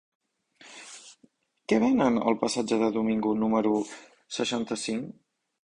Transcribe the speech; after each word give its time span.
Què 1.73 1.79
venen 1.83 2.17
al 2.31 2.39
passatge 2.45 2.81
de 2.85 2.89
Domingo 2.97 3.37
número 3.45 3.77
seixanta-cinc? 4.39 5.17